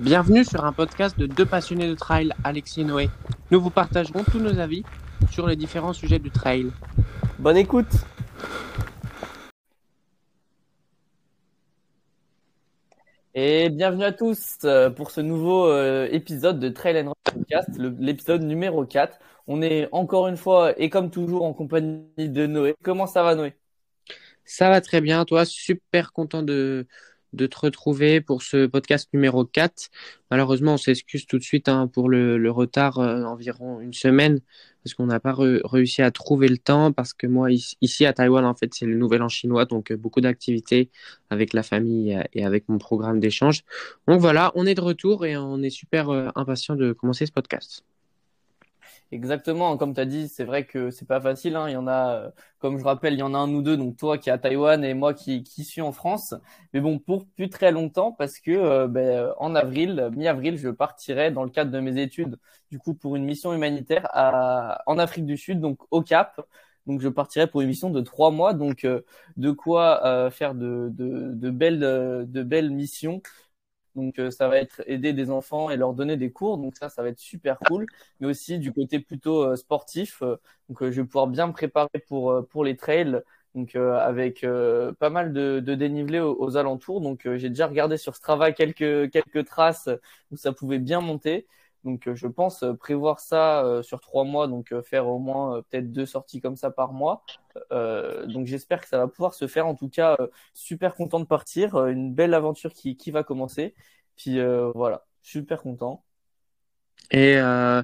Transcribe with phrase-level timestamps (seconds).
[0.00, 3.10] Bienvenue sur un podcast de deux passionnés de trail, Alexis et Noé.
[3.50, 4.82] Nous vous partagerons tous nos avis
[5.30, 6.70] sur les différents sujets du trail.
[7.38, 7.92] Bonne écoute
[13.34, 17.68] Et bienvenue à tous euh, pour ce nouveau euh, épisode de Trail and Run Podcast,
[17.76, 19.18] l'épisode numéro 4.
[19.48, 22.74] On est encore une fois et comme toujours en compagnie de Noé.
[22.82, 23.54] Comment ça va Noé?
[24.46, 26.86] Ça va très bien, toi, super content de,
[27.32, 29.88] de te retrouver pour ce podcast numéro 4.
[30.30, 34.40] Malheureusement, on s'excuse tout de suite hein, pour le, retard, euh, environ une semaine,
[34.82, 38.44] parce qu'on n'a pas réussi à trouver le temps, parce que moi, ici, à Taïwan,
[38.44, 40.90] en fait, c'est le nouvel an chinois, donc euh, beaucoup d'activités
[41.30, 43.62] avec la famille euh, et avec mon programme d'échange.
[44.06, 47.84] Donc voilà, on est de retour et on est super impatient de commencer ce podcast.
[49.12, 51.56] Exactement, comme tu as dit, c'est vrai que c'est pas facile.
[51.56, 51.68] Hein.
[51.68, 53.76] Il y en a, euh, comme je rappelle, il y en a un ou deux,
[53.76, 56.32] donc toi qui es à Taïwan et moi qui, qui suis en France.
[56.72, 61.32] Mais bon, pour plus très longtemps, parce que euh, ben, en avril, mi-avril, je partirai
[61.32, 62.38] dans le cadre de mes études,
[62.70, 66.40] du coup, pour une mission humanitaire à, en Afrique du Sud, donc au Cap.
[66.86, 69.02] Donc je partirai pour une mission de trois mois, donc euh,
[69.36, 73.22] de quoi faire de, de, de, belles, de belles missions
[73.94, 76.58] donc euh, ça va être aider des enfants et leur donner des cours.
[76.58, 77.86] Donc ça, ça va être super cool.
[78.20, 80.22] Mais aussi du côté plutôt euh, sportif.
[80.22, 80.36] Euh,
[80.68, 83.20] donc je vais pouvoir bien me préparer pour pour les trails.
[83.56, 84.46] Donc avec
[85.00, 87.00] pas mal de, de dénivelé aux, alentours.
[87.00, 89.88] Donc j'ai déjà regardé sur Strava quelques quelques traces
[90.30, 91.48] où ça pouvait bien monter.
[91.84, 96.40] Donc je pense prévoir ça sur trois mois, donc faire au moins peut-être deux sorties
[96.40, 97.24] comme ça par mois.
[97.70, 99.66] donc j'espère que ça va pouvoir se faire.
[99.66, 100.16] En tout cas,
[100.52, 103.74] super content de partir, une belle aventure qui, qui va commencer.
[104.20, 106.04] Puis euh, voilà, super content.
[107.10, 107.82] Et euh,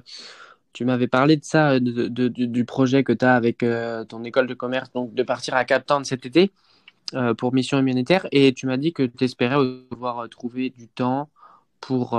[0.71, 4.53] tu m'avais parlé de ça, du projet que tu as avec euh, ton école de
[4.53, 6.51] commerce, donc de partir à Cap Town cet été
[7.37, 8.27] pour mission humanitaire.
[8.31, 9.55] Et tu m'as dit que tu espérais
[9.89, 11.29] pouvoir trouver du temps
[11.81, 12.11] pour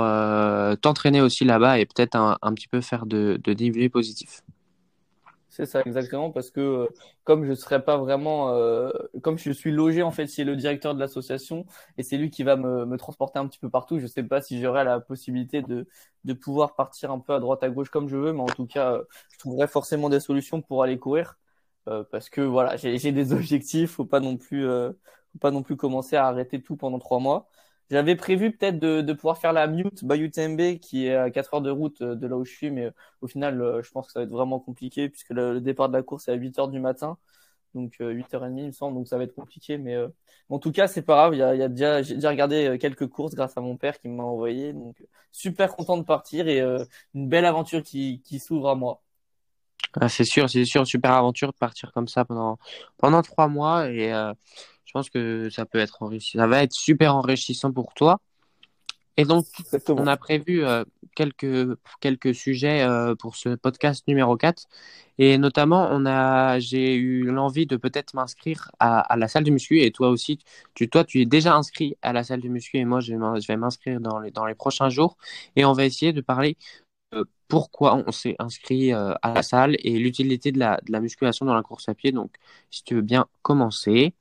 [0.81, 4.41] t'entraîner aussi là-bas et peut-être un, petit peu faire de, de positif.
[5.59, 6.87] C'est ça, exactement, parce que euh,
[7.25, 10.95] comme je serais pas vraiment, euh, comme je suis logé en fait c'est le directeur
[10.95, 11.65] de l'association
[11.97, 13.99] et c'est lui qui va me, me, transporter un petit peu partout.
[13.99, 15.85] Je sais pas si j'aurai la possibilité de,
[16.23, 18.67] de pouvoir partir un peu à droite à gauche comme je veux, mais en tout
[18.67, 19.03] cas, euh,
[19.33, 21.37] je trouverai forcément des solutions pour aller courir
[22.11, 26.15] parce que voilà, j'ai des objectifs, faut pas non plus, faut pas non plus commencer
[26.15, 27.49] à arrêter tout pendant trois mois.
[27.89, 31.61] J'avais prévu peut-être de, pouvoir faire la Mute by UTMB qui est à 4 heures
[31.61, 32.91] de route euh, de là où je suis, mais euh,
[33.21, 35.97] au final, euh, je pense que ça va être vraiment compliqué puisque le, départ de
[35.97, 37.17] la course est à 8 heures du matin,
[37.73, 39.77] donc 8h30 il me semble, donc ça va être compliqué.
[39.79, 39.97] Mais
[40.49, 43.33] en tout cas, c'est pas grave, il y a, déjà, j'ai déjà regardé quelques courses
[43.35, 46.59] grâce à mon père qui m'a envoyé, donc super content de partir et
[47.13, 49.01] une belle aventure qui, qui s'ouvre à moi.
[49.99, 52.59] Ah, c'est sûr, c'est sûr, super aventure de partir comme ça pendant
[52.97, 54.11] pendant trois mois et
[54.89, 56.39] je pense que ça peut être enrichissant.
[56.39, 58.19] Ça va être super enrichissant pour toi.
[59.17, 59.45] Et donc,
[59.89, 60.83] on a prévu euh,
[61.15, 64.63] quelques, quelques sujets euh, pour ce podcast numéro 4.
[65.19, 69.51] Et notamment, on a, j'ai eu l'envie de peut-être m'inscrire à, à, la salle de
[69.51, 69.79] muscu.
[69.79, 70.39] Et toi aussi,
[70.73, 72.77] tu, toi, tu es déjà inscrit à la salle de muscu.
[72.77, 75.17] Et moi, je, je vais m'inscrire dans les, dans les prochains jours.
[75.55, 76.57] Et on va essayer de parler
[77.13, 81.45] euh, pourquoi on s'est inscrit à la salle et l'utilité de la, de la musculation
[81.45, 82.11] dans la course à pied.
[82.11, 82.33] Donc,
[82.71, 84.15] si tu veux bien commencer.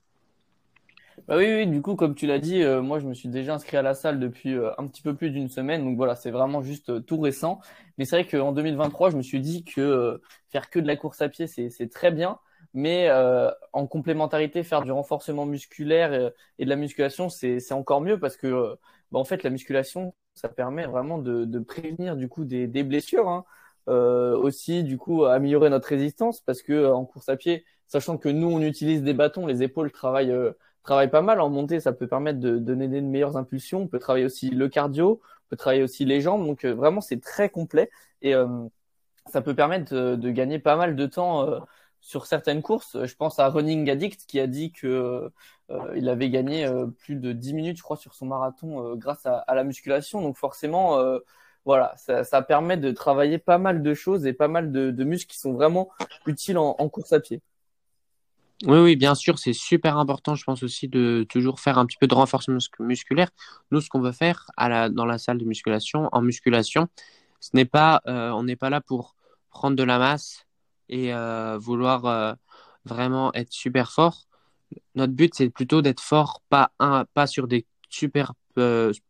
[1.28, 3.54] Bah oui, oui, du coup, comme tu l'as dit, euh, moi, je me suis déjà
[3.54, 5.84] inscrit à la salle depuis euh, un petit peu plus d'une semaine.
[5.84, 7.60] Donc voilà, c'est vraiment juste euh, tout récent.
[7.98, 11.20] Mais c'est vrai qu'en 2023, je me suis dit que faire que de la course
[11.20, 12.38] à pied, c'est très bien.
[12.72, 13.10] Mais
[13.72, 18.76] en complémentarité, faire du renforcement musculaire et, de la musculation, c'est encore mieux parce que,
[19.10, 22.82] bah, en fait, la musculation, ça permet vraiment de, de prévenir du coup des, des
[22.84, 23.28] blessures.
[23.28, 23.44] Hein.
[23.86, 28.48] aussi, du coup, améliorer notre résistance parce que en course à pied, sachant que nous,
[28.48, 30.34] on utilise des bâtons, les épaules travaillent
[30.88, 33.82] travaille pas mal en montée, ça peut permettre de donner des meilleures impulsions.
[33.82, 36.46] On peut travailler aussi le cardio, on peut travailler aussi les jambes.
[36.46, 37.90] Donc euh, vraiment, c'est très complet
[38.22, 38.46] et euh,
[39.26, 41.60] ça peut permettre de, gagner pas mal de temps euh,
[42.00, 42.96] sur certaines courses.
[43.04, 45.30] Je pense à Running Addict qui a dit que
[45.94, 46.66] il avait gagné
[46.98, 50.22] plus de 10 minutes, je crois, sur son marathon grâce à, la musculation.
[50.22, 50.98] Donc forcément,
[51.66, 55.38] voilà, ça, permet de travailler pas mal de choses et pas mal de, muscles qui
[55.38, 55.90] sont vraiment
[56.26, 57.42] utiles en course à pied.
[58.66, 61.96] Oui, oui, bien sûr, c'est super important, je pense aussi, de toujours faire un petit
[61.96, 63.30] peu de renforcement musculaire.
[63.70, 66.88] Nous, ce qu'on veut faire dans la salle de musculation, en musculation,
[67.38, 69.14] ce n'est pas, euh, on n'est pas là pour
[69.50, 70.44] prendre de la masse
[70.88, 72.34] et euh, vouloir euh,
[72.84, 74.26] vraiment être super fort.
[74.96, 78.32] Notre but, c'est plutôt d'être fort, pas, un, pas sur des super,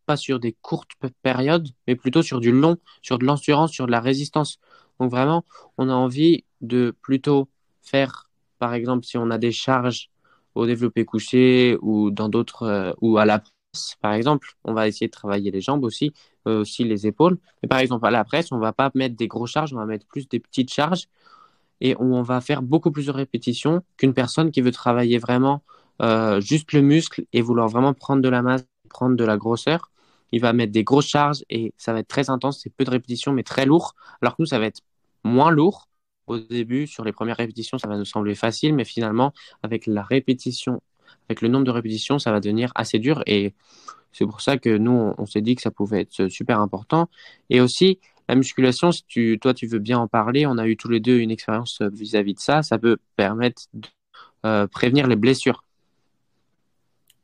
[0.04, 0.90] pas sur des courtes
[1.22, 4.58] périodes, mais plutôt sur du long, sur de l'endurance, sur de la résistance.
[5.00, 5.44] Donc vraiment,
[5.78, 7.48] on a envie de plutôt
[7.80, 8.27] faire
[8.58, 10.10] par exemple, si on a des charges
[10.54, 14.88] au développé couché ou dans d'autres euh, ou à la presse, par exemple, on va
[14.88, 16.12] essayer de travailler les jambes aussi.
[16.46, 17.38] aussi les épaules.
[17.62, 19.86] Mais par exemple, à la presse, on va pas mettre des grosses charges, on va
[19.86, 21.06] mettre plus des petites charges
[21.80, 25.62] et on va faire beaucoup plus de répétitions qu'une personne qui veut travailler vraiment
[26.40, 29.90] juste le muscle et vouloir vraiment prendre de la masse, prendre de la grosseur.
[30.32, 32.90] Il va mettre des grosses charges et ça va être très intense, c'est peu de
[32.90, 33.94] répétitions mais très lourd.
[34.20, 34.80] Alors que nous, ça va être
[35.24, 35.88] moins lourd
[36.28, 39.32] au début, sur les premières répétitions, ça va nous sembler facile, mais finalement,
[39.62, 40.80] avec la répétition,
[41.28, 43.22] avec le nombre de répétitions, ça va devenir assez dur.
[43.26, 43.54] Et
[44.12, 47.08] c'est pour ça que nous, on, s'est dit que ça pouvait être super important.
[47.50, 47.98] Et aussi,
[48.28, 51.00] la musculation, si tu, toi, tu veux bien en parler, on a eu tous les
[51.00, 53.88] deux une expérience vis-à-vis de ça, ça peut permettre de
[54.46, 55.64] euh, prévenir les blessures.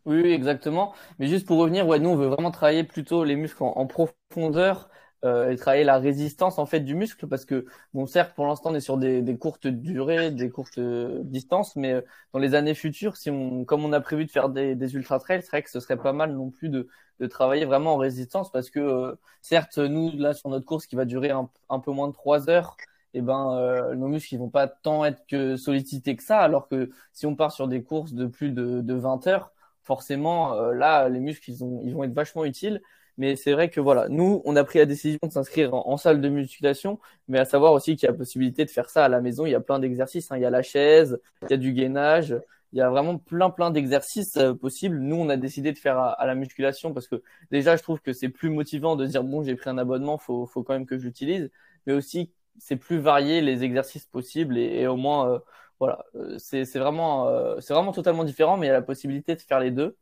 [0.06, 0.94] Oui, exactement.
[1.18, 4.90] Mais juste pour revenir, ouais, nous, on veut vraiment travailler plutôt les muscles en profondeur
[5.24, 8.72] euh, et travailler la résistance en fait du muscle parce que bon certes pour l'instant
[8.72, 12.00] on est sur des, des, courtes durées, des courtes euh, distances, mais euh,
[12.34, 15.18] dans les années futures, si on comme on a prévu de faire des, des ultra
[15.18, 16.88] trails, c'est vrai que ce serait pas mal non plus de,
[17.20, 21.06] de travailler vraiment en résistance parce que certes nous là sur notre course qui va
[21.06, 22.76] durer un, peu moins de trois heures,
[23.14, 26.68] et eh ben nos muscles ils vont pas tant être que sollicités que ça, alors
[26.68, 29.52] que si on part sur des courses de plus de, de 20 heures,
[29.84, 32.82] forcément là les muscles ils, ont, ils vont être vachement utiles.
[33.16, 36.20] Mais c'est vrai que voilà, nous, on a pris la décision de s'inscrire en, salle
[36.20, 39.20] de musculation, mais à savoir aussi qu'il y a possibilité de faire ça à la
[39.20, 39.46] maison.
[39.46, 40.32] Il y a plein d'exercices.
[40.32, 40.36] Hein.
[40.36, 42.36] Il y a la chaise, il y a du gainage,
[42.72, 44.98] il y a vraiment plein plein d'exercices euh, possibles.
[44.98, 47.22] Nous, on a décidé de faire à, la musculation parce que
[47.52, 50.46] déjà, je trouve que c'est plus motivant de dire bon, j'ai pris un abonnement, faut
[50.46, 51.50] faut quand même que j'utilise,
[51.86, 55.38] mais aussi c'est plus varié les exercices possibles et, au moins euh,
[55.80, 57.28] voilà, euh, c'est vraiment
[57.60, 59.96] c'est vraiment totalement différent, mais il y a la possibilité de faire les deux.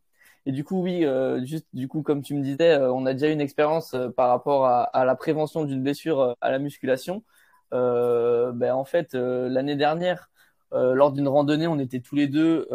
[0.46, 3.12] Et du coup, oui, euh, juste du coup, comme tu me disais, euh, on a
[3.12, 7.22] déjà une expérience euh, par rapport à, à la prévention d'une blessure à la musculation.
[7.70, 10.30] ben, en fait, l'année dernière,
[10.72, 12.68] lors d'une randonnée, on était tous les deux,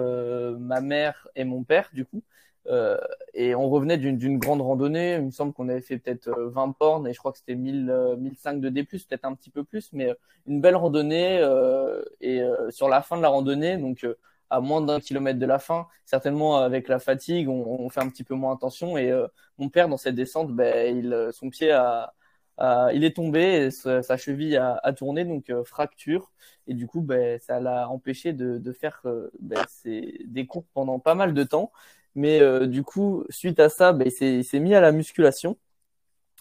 [0.59, 2.23] ma mère et mon père, du coup.
[2.69, 2.97] Euh,
[3.33, 5.15] et on revenait d'une grande randonnée.
[5.15, 8.15] Il me semble qu'on avait fait peut-être 20 bornes et je crois que c'était 1000,
[8.19, 10.13] 1005 de D+, peut-être un petit peu plus, mais
[10.47, 11.39] une belle randonnée.
[11.39, 14.05] Euh, et sur la fin de la randonnée, donc
[14.49, 15.87] à moins d'un kilomètre de la fin.
[16.05, 18.97] Certainement avec la fatigue, on, on fait un petit peu moins attention.
[18.97, 19.27] Et euh,
[19.57, 22.13] mon père, dans cette descente, ben, il, euh, son pied a,
[22.57, 26.31] a, il est tombé, et sa, cheville a, a, tourné, donc euh, fracture.
[26.67, 29.01] Et du coup, ben, ça l'a empêché de, de faire
[29.39, 31.71] ben, des cours pendant pas mal de temps.
[32.15, 35.57] Mais du coup, suite à ça, ben, il s'est mis à la musculation.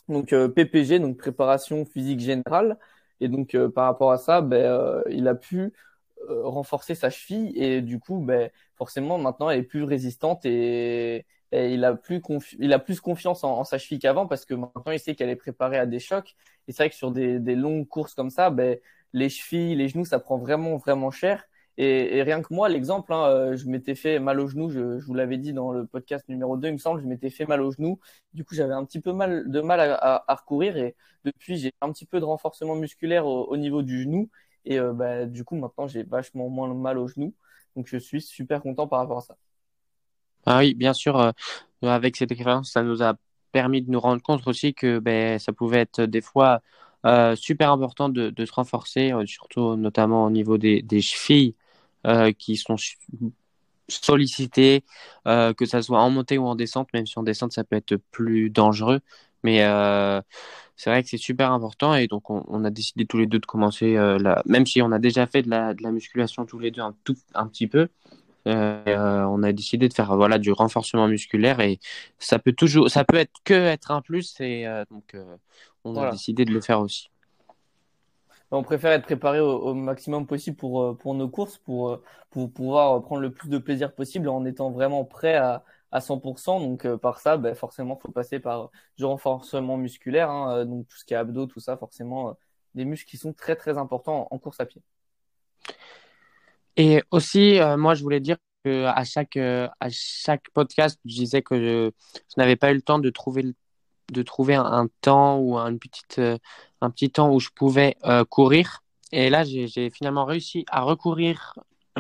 [0.09, 2.79] Donc PPG, donc préparation physique générale.
[3.21, 5.71] Et donc par rapport à ça, ben, il a pu euh,
[6.29, 11.85] renforcer sa cheville et du coup, ben, forcément, maintenant, elle est plus résistante et, il,
[11.85, 12.21] a plus
[12.59, 15.37] il a plus confiance en, sa cheville qu'avant parce que maintenant, il sait qu'elle est
[15.37, 16.35] préparée à des chocs.
[16.69, 18.79] Et c'est vrai que sur des, des, longues courses comme ça, ben,
[19.13, 21.45] les chevilles, les genoux, ça prend vraiment, vraiment cher.
[21.79, 24.99] Et, et rien que moi, l'exemple, hein, euh, je m'étais fait mal au genou, je,
[24.99, 27.45] je vous l'avais dit dans le podcast numéro 2, il me semble, je m'étais fait
[27.45, 28.01] mal au genou.
[28.33, 31.73] Du coup, j'avais un petit peu mal, de mal à, à, recourir et depuis, j'ai
[31.83, 34.31] un petit peu de renforcement musculaire au, au niveau du genou
[34.67, 37.33] et euh, bah, du coup, maintenant, j'ai vachement moins mal au genou.
[37.77, 39.37] Donc, je suis super content par rapport à ça.
[40.45, 41.33] Ah oui, bien sûr, euh,
[41.83, 43.15] avec cette expérience, ça nous a
[43.53, 46.61] permis de nous rendre compte aussi que ben, ça pouvait être des fois
[47.05, 51.55] euh, super important de, se renforcer, surtout notamment au niveau des, des chevilles
[52.39, 52.77] qui sont
[53.89, 54.85] sollicitées,
[55.25, 57.97] que ça soit en montée ou en descente, même si en descente ça peut être
[58.13, 59.01] plus dangereux.
[59.43, 59.65] Mais
[60.77, 63.47] c'est vrai que c'est super important et donc on, a décidé tous les deux de
[63.47, 66.71] commencer, euh, même si on a déjà fait de la, de la musculation tous les
[66.71, 67.89] deux un, tout, un petit peu,
[68.47, 71.81] euh, on a décidé de faire voilà du renforcement musculaire et
[72.19, 75.17] ça peut toujours, ça peut être que être un plus et euh, donc
[75.85, 77.11] on a décidé de le faire aussi.
[78.53, 83.21] On préfère être préparé au, maximum possible pour, pour nos courses, pour, pour pouvoir prendre
[83.21, 86.61] le plus de plaisir possible en étant vraiment prêt à, à 100%.
[86.61, 90.87] Donc euh, par ça, ben, forcément, faut passer par du renforcement musculaire, hein, euh, donc
[90.89, 92.33] tout ce qui est abdos, tout ça, forcément, euh,
[92.75, 94.83] des muscles qui sont très très importants en, course à pied.
[96.77, 101.57] Et aussi, moi, je voulais dire que à chaque à chaque podcast, je disais que
[101.57, 101.91] je,
[102.37, 103.55] n'avais pas eu le temps de trouver
[104.13, 106.21] de trouver un, temps ou un petite
[106.83, 107.97] un petit temps où je pouvais
[108.29, 108.83] courir.
[109.11, 111.55] Et là, j'ai finalement réussi à recourir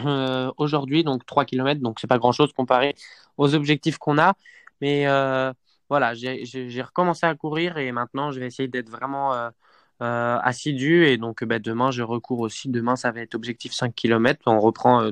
[0.04, 2.94] euh, aujourd'hui, donc 3 km, donc c'est pas grand chose comparé
[3.36, 4.34] aux objectifs qu'on a.
[4.80, 5.52] Mais euh,
[5.88, 11.06] voilà, j'ai recommencé à courir et maintenant je vais essayer d'être vraiment euh, assidu.
[11.06, 12.68] Et donc bah, demain, je recours aussi.
[12.68, 14.42] Demain, ça va être objectif 5 km.
[14.46, 15.10] On reprend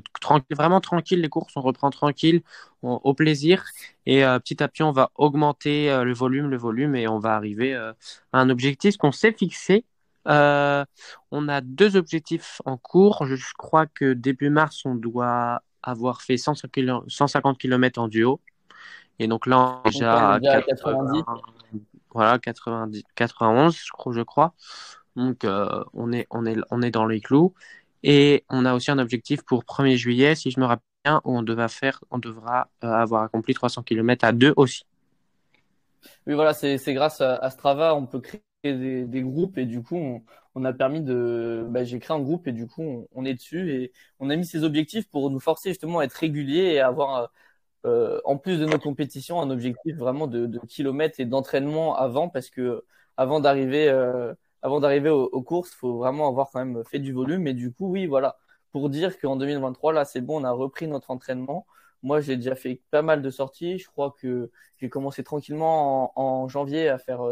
[0.50, 2.42] vraiment tranquille les courses, on reprend tranquille,
[2.82, 3.64] au plaisir.
[4.06, 7.74] Et petit à petit, on va augmenter le volume, le volume, et on va arriver
[7.74, 7.94] à
[8.32, 9.86] un objectif qu'on s'est fixé
[10.26, 10.84] euh,
[11.30, 13.26] on a deux objectifs en cours.
[13.26, 18.40] Je crois que début mars, on doit avoir fait 150 km en duo.
[19.18, 21.22] Et donc là, on est déjà, à 90.
[22.12, 24.12] voilà, 90, 91, je crois.
[24.12, 24.54] Je crois.
[25.16, 27.54] Donc, euh, on, est, on, est, on est dans les clous.
[28.02, 31.38] Et on a aussi un objectif pour 1er juillet, si je me rappelle bien, où
[31.38, 34.84] on, devra, faire, on devra euh, avoir accompli 300 km à deux aussi.
[36.26, 40.22] Oui, voilà, c'est grâce à, Strava, on peut créer des, groupes et du coup, on,
[40.54, 41.66] on a permis de.
[41.68, 44.46] Bah, J'ai créé un groupe et du coup, on, est dessus et on a mis
[44.46, 47.30] ces objectifs pour nous forcer justement à être réguliers et avoir
[47.86, 52.28] euh, en plus de nos compétitions, un objectif vraiment de, de kilomètres et d'entraînement avant,
[52.28, 52.84] parce que
[53.16, 57.12] avant d'arriver, euh, avant d'arriver aux, aux, courses, faut vraiment avoir quand même fait du
[57.12, 57.46] volume.
[57.46, 58.38] Et du coup, oui, voilà,
[58.72, 61.66] pour dire qu'en 2023, là, c'est bon, on a repris notre entraînement.
[62.02, 63.78] Moi, j'ai déjà fait pas mal de sorties.
[63.78, 67.22] Je crois que j'ai commencé tranquillement en, en, janvier à faire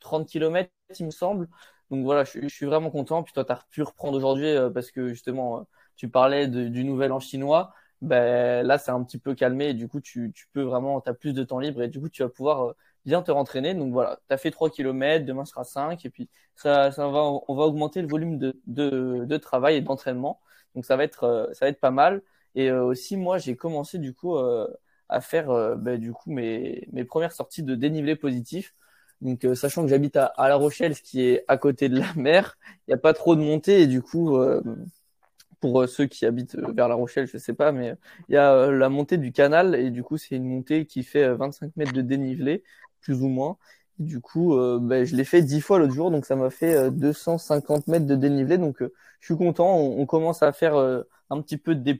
[0.00, 1.48] 30 euh, km, il me semble.
[1.90, 3.22] Donc voilà, je, je suis vraiment content.
[3.22, 5.66] Puis toi, tu as pu reprendre aujourd'hui euh, parce que justement,
[5.96, 9.86] tu parlais de, du nouvel an chinois ben, là, c'est un petit peu calmé du
[9.86, 12.22] coup, tu, tu peux vraiment, tu as plus de temps libre et du coup, tu
[12.22, 12.72] vas pouvoir euh,
[13.04, 13.74] bien te rentraîner.
[13.74, 17.20] Donc voilà, tu as fait 3 km, demain sera 5 et puis ça, ça va,
[17.48, 20.40] on va augmenter le volume de, de, de travail et d'entraînement.
[20.74, 22.22] Donc ça va être, euh, ça va être pas mal.
[22.54, 24.36] Et euh, aussi, moi, j'ai commencé du coup
[25.08, 28.74] à faire ben, du coup mes, mes premières sorties de dénivelé positif.
[29.20, 32.56] Donc, sachant que j'habite à, La Rochelle, ce qui est à côté de la mer,
[32.86, 34.38] il n'y a pas trop de montée et du coup,
[35.60, 37.94] pour euh, ceux qui habitent euh, vers La Rochelle, je sais pas, mais
[38.28, 41.02] il y a euh, la montée du canal et du coup c'est une montée qui
[41.04, 42.64] fait 25 mètres de dénivelé,
[43.00, 43.56] plus ou moins.
[43.98, 47.86] du coup, ben, je l'ai fait 10 fois l'autre jour, donc ça m'a fait 250
[47.88, 48.58] mètres de dénivelé.
[48.58, 51.98] Donc je suis content, on, commence à faire un petit peu de D+.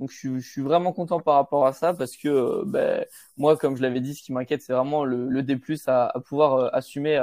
[0.00, 3.04] Donc je suis, vraiment content par rapport à ça parce que ben,
[3.36, 6.20] moi, comme je l'avais dit, ce qui m'inquiète, c'est vraiment le, le D+, à, à
[6.20, 7.16] pouvoir assumer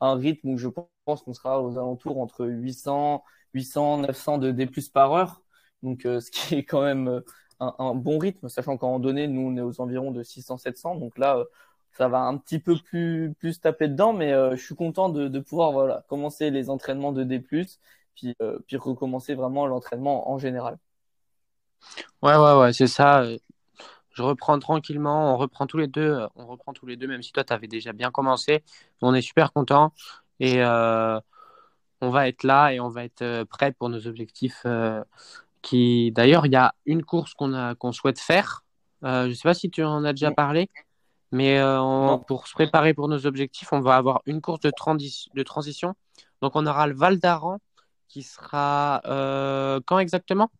[0.00, 0.68] un rythme où je
[1.04, 3.22] pense qu'on sera aux alentours entre 800
[3.54, 5.42] 800, 900 de D+, par heure.
[5.82, 7.20] Donc, euh, ce qui est quand même euh,
[7.60, 10.96] un, bon rythme, sachant qu'en randonnée, nous, on est aux environs de 600, 700.
[10.96, 11.44] Donc là, euh,
[11.92, 15.40] ça va un petit peu plus, plus taper dedans, mais je suis content de, de,
[15.40, 17.76] pouvoir voilà, commencer les entraînements de D+, puis,
[18.14, 20.78] puis recommencer vraiment l'entraînement en général.
[22.22, 23.24] Ouais, ouais, ouais, c'est ça.
[24.10, 27.32] Je reprends tranquillement, on reprend tous les deux, on reprend tous les deux, même si
[27.32, 28.62] toi, tu avais déjà bien commencé.
[29.00, 29.92] On est super content.
[30.38, 31.18] Et euh,
[32.02, 34.62] on va être là et on va être euh, prêt pour nos objectifs.
[34.66, 35.02] Euh,
[35.62, 38.64] qui d'ailleurs, il y a une course qu'on a qu'on souhaite faire.
[39.04, 40.68] Euh, je ne sais pas si tu en as déjà parlé,
[41.30, 41.60] mais
[42.26, 45.94] pour se préparer pour nos objectifs, on va avoir une course de, de transition.
[46.42, 47.58] Donc on aura le Val d'Aran
[48.08, 49.00] qui sera
[49.86, 50.50] quand exactement?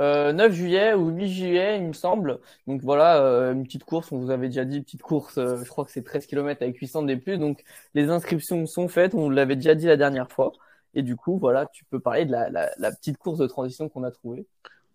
[0.00, 2.40] 9 euh, juillet ou 8 juillet, il me semble.
[2.66, 5.68] Donc voilà, euh, une petite course, on vous avait déjà dit, petite course, euh, je
[5.68, 7.38] crois que c'est 13 km avec 800 des plus.
[7.38, 7.62] Donc
[7.94, 10.52] les inscriptions sont faites, on l'avait déjà dit la dernière fois.
[10.94, 14.10] Et du coup, voilà, tu peux parler de la, petite course de transition qu'on a
[14.10, 14.46] trouvée.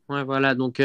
[0.09, 0.81] Ouais, voilà, donc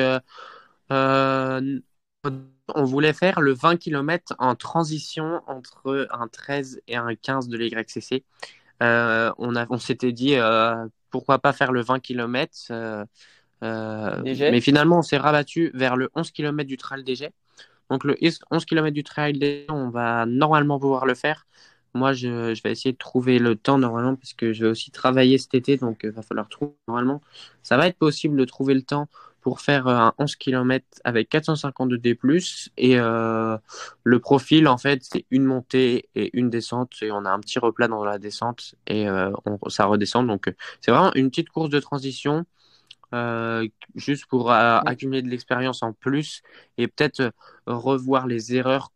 [2.75, 7.56] on voulait faire le 20 km en transition entre un 13 et un 15 de
[7.56, 8.25] l'YCC.
[8.80, 10.37] on, on s'était dit,
[11.11, 13.06] pourquoi pas faire le 20 km
[13.62, 17.16] mais finalement, on s'est rabattu vers le 11 km du trail des
[17.90, 18.16] Donc le
[18.50, 21.46] 11 km du trail des on va normalement pouvoir le faire.
[21.96, 24.90] Moi, je, je, vais essayer de trouver le temps normalement parce que je vais aussi
[24.90, 27.20] travailler cet été, donc il euh, va falloir trouver normalement.
[27.62, 29.08] Ça va être possible de trouver le temps
[29.44, 32.18] pour faire euh, un 11 km avec 452 D+.
[32.78, 33.58] Et euh,
[34.02, 36.94] le profil, en fait, c'est une montée et une descente.
[37.02, 40.26] Et on a un petit replat dans la descente et euh, on, ça redescend.
[40.26, 42.46] Donc, c'est vraiment une petite course de transition
[43.14, 46.42] euh, juste pour euh, accumuler de l'expérience en plus
[46.78, 47.30] et peut-être euh,
[47.66, 48.90] revoir les erreurs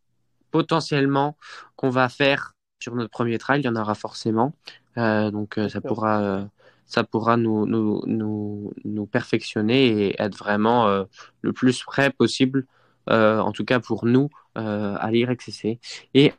[0.51, 1.37] potentiellement
[1.77, 3.61] qu'on va faire sur notre premier trail.
[3.61, 4.55] Il y en aura forcément.
[4.97, 6.49] donc ça pourra,
[6.87, 11.05] ça pourra nous, nous, nous, nous, perfectionner et être vraiment
[11.43, 12.67] le plus près possible,
[13.09, 15.79] en tout cas pour nous, à l'IRXCC.
[16.15, 16.33] Et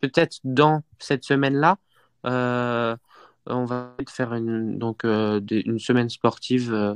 [0.00, 1.78] peut-être dans cette semaine-là,
[3.46, 6.94] on va faire une, donc, euh, une semaine sportive euh,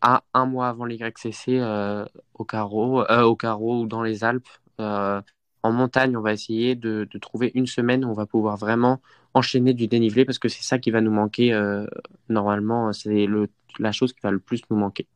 [0.00, 4.48] à un mois avant l'YCC euh, au carreau, au carreau ou dans les Alpes.
[4.78, 9.00] en montagne, on va essayer de, de, trouver une semaine où on va pouvoir vraiment
[9.34, 11.52] enchaîner du dénivelé parce que c'est ça qui va nous manquer
[12.28, 12.92] normalement.
[12.92, 13.26] C'est
[13.78, 15.06] la chose qui va le plus nous manquer.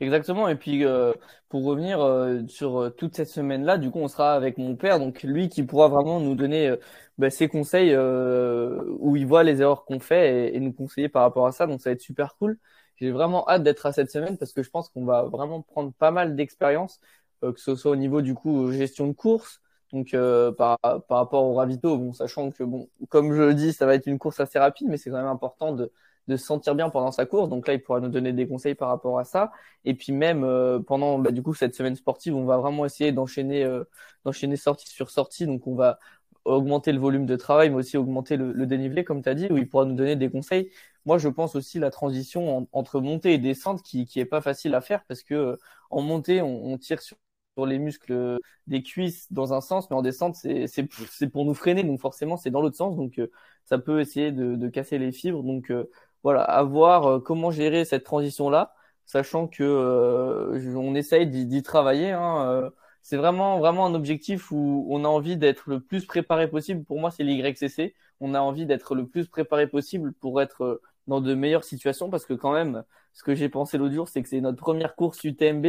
[0.00, 0.48] Exactement.
[0.48, 1.12] Et puis euh,
[1.48, 4.98] pour revenir euh, sur euh, toute cette semaine-là, du coup, on sera avec mon père,
[4.98, 6.74] donc lui qui pourra vraiment nous donner
[7.18, 11.22] bah, ses conseils où il voit les erreurs qu'on fait et, et, nous conseiller par
[11.22, 11.66] rapport à ça.
[11.66, 12.58] Donc ça va être super cool.
[12.96, 15.92] J'ai vraiment hâte d'être à cette semaine parce que je pense qu'on va vraiment prendre
[15.92, 17.00] pas mal d'expérience,
[17.42, 19.60] que ce soit au niveau du coup gestion de course.
[19.92, 20.16] Donc
[20.56, 23.94] par, par rapport au ravito, bon, sachant que bon, comme je le dis, ça va
[23.94, 25.92] être une course assez rapide, mais c'est quand même important de
[26.28, 27.48] de se sentir bien pendant sa course.
[27.48, 29.52] Donc là, il pourra nous donner des conseils par rapport à ça.
[29.84, 33.12] Et puis même euh, pendant bah, du coup cette semaine sportive, on va vraiment essayer
[33.12, 33.84] d'enchaîner euh,
[34.24, 35.46] d'enchaîner sortie sur sortie.
[35.46, 35.98] Donc on va
[36.44, 39.48] augmenter le volume de travail, mais aussi augmenter le, le dénivelé, comme tu as dit,
[39.50, 40.70] où il pourra nous donner des conseils.
[41.04, 44.74] Moi, je pense aussi la transition entre montée et descente qui, qui est pas facile
[44.74, 45.56] à faire parce que euh,
[45.90, 47.16] en montée, on, on tire sur
[47.56, 51.84] sur les muscles des cuisses dans un sens, mais en descente, c'est pour nous freiner,
[51.84, 53.30] donc forcément, c'est dans l'autre sens, donc euh,
[53.64, 55.42] ça peut essayer de, de, casser les fibres.
[55.42, 55.90] Donc euh,
[56.22, 62.12] voilà, à voir euh, comment gérer cette transition-là, sachant que on essaye d'y travailler.
[62.12, 62.70] Hein,
[63.02, 66.84] c'est vraiment vraiment un objectif où on a envie d'être le plus préparé possible.
[66.84, 67.94] Pour moi, c'est l'YCC.
[68.20, 72.26] On a envie d'être le plus préparé possible pour être dans de meilleures situations, parce
[72.26, 72.82] que quand même,
[73.12, 75.66] ce que j'ai pensé l'autre jour, c'est que c'est notre première course UTMB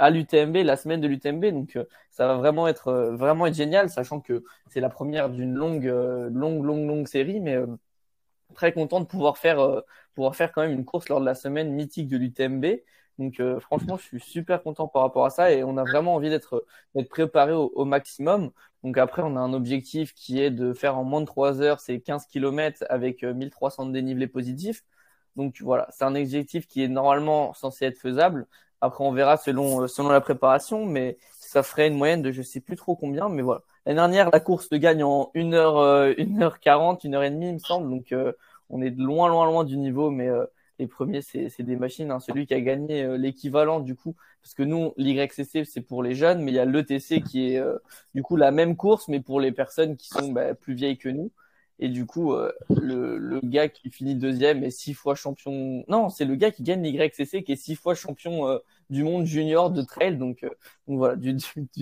[0.00, 1.44] à l'UTMB, la semaine de l'UTMB.
[1.52, 5.28] Donc, euh, ça va vraiment être, euh, vraiment être génial, sachant que c'est la première
[5.30, 7.38] d'une longue, euh, longue, longue, longue série.
[7.40, 7.56] Mais
[8.54, 9.82] très content de pouvoir faire,
[10.14, 12.66] pouvoir faire quand même une course lors de la semaine mythique de l'UTMB.
[13.18, 16.30] Donc, franchement, je suis super content par rapport à ça et on a vraiment envie
[16.30, 16.64] d'être,
[16.94, 18.50] d'être préparé au, maximum.
[18.82, 21.80] Donc, après, on a un objectif qui est de faire en moins de 3 heures
[21.80, 24.84] ces 15 km avec 1300 dénivelés positifs.
[25.36, 28.46] Donc voilà, c'est un objectif qui est normalement censé être faisable.
[28.80, 32.42] Après, on verra selon, euh, selon la préparation, mais ça ferait une moyenne de je
[32.42, 33.62] sais plus trop combien, mais voilà.
[33.86, 35.78] L'année dernière, la course se gagne en 1 heure,
[36.18, 37.90] 1 heure 40, 1 heure et demie, il me semble.
[37.90, 38.32] Donc, euh,
[38.68, 40.46] on est loin, loin, loin du niveau, mais euh,
[40.78, 42.10] les premiers, c'est des machines.
[42.10, 42.20] Hein.
[42.20, 46.42] Celui qui a gagné l'équivalent, du coup, parce que nous, l'YCC, c'est pour les jeunes,
[46.42, 47.62] mais il y a l'ETC qui est,
[48.14, 51.10] du coup, la même course, mais pour les personnes qui sont bah, plus vieilles que
[51.10, 51.30] nous.
[51.82, 55.82] Et du coup, euh, le, le, gars qui finit deuxième est six fois champion.
[55.88, 58.58] Non, c'est le gars qui gagne l'YCC qui est six fois champion euh,
[58.90, 60.18] du monde junior de trail.
[60.18, 60.50] Donc, euh,
[60.86, 61.34] donc voilà, du,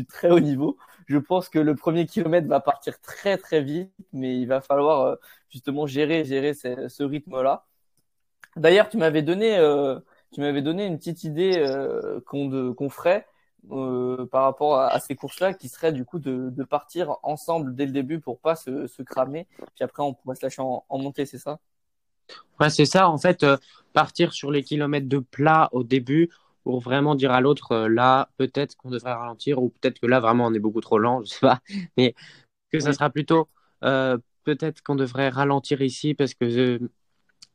[0.07, 0.79] très haut niveau.
[1.07, 5.17] Je pense que le premier kilomètre va partir très très vite, mais il va falloir
[5.51, 7.67] justement gérer gérer ce, ce rythme-là.
[8.57, 9.57] D'ailleurs, tu m'avais donné
[10.33, 11.65] tu m'avais donné une petite idée
[12.27, 13.27] qu'on qu'on ferait
[13.71, 17.87] euh, par rapport à, ces courses-là, qui serait du coup de, de, partir ensemble dès
[17.87, 20.99] le début pour pas se, se cramer, puis après on pourrait se lâcher en, en
[20.99, 21.59] montée, c'est ça?
[22.61, 23.09] Ouais, c'est ça.
[23.09, 23.57] En fait, euh,
[23.93, 26.31] partir sur les kilomètres de plat au début
[26.65, 30.21] pour vraiment dire à l'autre, euh, là, peut-être qu'on devrait ralentir, ou peut-être que là,
[30.21, 31.61] vraiment, on est beaucoup trop lent, je sais pas.
[31.97, 32.15] Mais
[32.73, 33.49] que ça sera plutôt,
[33.81, 36.81] peut-être qu'on devrait ralentir ici parce que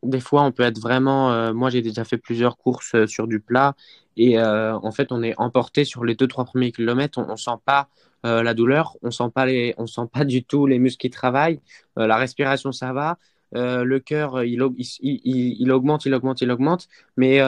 [0.03, 1.53] des fois, on peut être vraiment.
[1.53, 3.75] moi, j'ai déjà fait plusieurs courses sur du plat
[4.17, 7.17] et euh, en fait, on est emporté sur les deux, trois premiers kilomètres.
[7.17, 7.89] On ne sent pas
[8.25, 11.09] euh, la douleur, on sent pas les, on sent pas du tout les muscles qui
[11.09, 11.59] travaillent.
[11.97, 13.17] Euh, la respiration, ça va.
[13.53, 16.87] le cœur, il, augmente, il augmente, il augmente.
[17.17, 17.39] Mais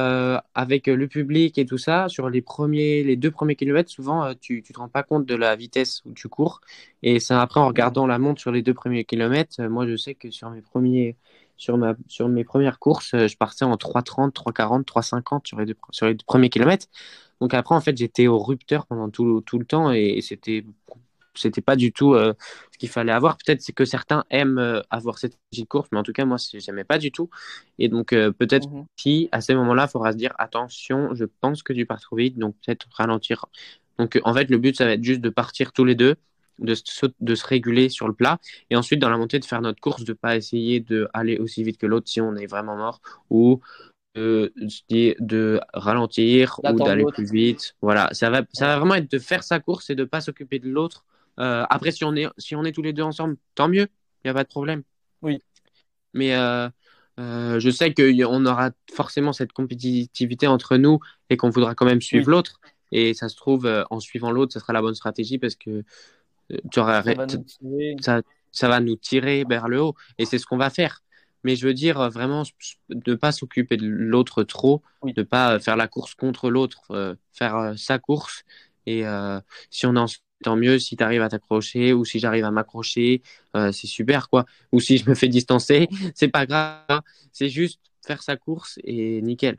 [0.54, 4.62] avec le public et tout ça, sur les premiers, les deux premiers kilomètres, souvent, tu,
[4.62, 6.62] tu te rends pas compte de la vitesse où tu cours.
[7.04, 10.14] Et c'est après, en regardant la montre sur les deux premiers kilomètres, moi, je sais
[10.16, 11.16] que sur mes premiers
[11.58, 15.66] sur, ma, sur mes premières courses, euh, je partais en 3,30, 3,40, 3,50 sur les,
[15.66, 16.88] deux, sur les premiers kilomètres.
[17.42, 20.66] Donc après, en fait, j'étais au rupteur pendant tout, tout le temps et, c'était
[21.38, 22.34] c'était pas du tout euh,
[22.72, 23.36] ce qu'il fallait avoir.
[23.36, 26.38] Peut-être c'est que certains aiment euh, avoir cette petite course, mais en tout cas, moi,
[26.54, 27.30] j'aimais pas du tout.
[27.78, 31.62] Et donc, peut-être mmh si à ces moments-là, il faudra se dire attention, je pense
[31.62, 33.48] que tu pars trop vite, donc peut-être ralentir.
[34.00, 36.16] Donc, en fait, le but, ça va être juste de partir tous les deux
[36.60, 38.40] de se, de se réguler sur le plat
[38.70, 41.78] et ensuite dans la montée de faire notre course, de pas essayer d'aller aussi vite
[41.78, 43.62] que l'autre si on est vraiment mort ou
[44.16, 44.54] de,
[45.20, 47.76] de ralentir ou d'aller plus vite.
[47.82, 50.60] Voilà, ça va, ça va vraiment être de faire sa course et de pas s'occuper
[50.60, 51.06] de l'autre.
[51.40, 53.88] Euh, après, si on, est, si on est tous les deux ensemble, tant mieux,
[54.24, 54.84] il n'y a pas de problème.
[55.22, 55.42] Oui.
[56.14, 56.70] Mais euh,
[57.20, 62.02] euh, je sais qu'on aura forcément cette compétitivité entre nous et qu'on voudra quand même
[62.02, 62.60] suivre l'autre.
[62.92, 65.84] Et ça se trouve, en suivant l'autre, ça sera la bonne stratégie parce que
[66.72, 67.04] tu aurais,
[68.02, 71.02] ça, ça, va nous tirer vers le haut et c'est ce qu'on va faire.
[71.46, 72.44] Mais je veux dire vraiment
[72.90, 77.16] de ne pas s'occuper de l'autre trop, ne pas faire la course contre l'autre, euh,
[77.34, 78.44] faire euh, sa course.
[78.88, 80.08] Et euh, si on en
[80.44, 83.22] tant mieux, si tu arrives à t'accrocher ou si j'arrive à m'accrocher,
[83.54, 84.46] c'est super quoi.
[84.72, 86.84] Ou si je me fais distancer, c'est pas grave.
[86.90, 87.02] Hein.
[87.32, 89.58] C'est juste faire sa course et nickel.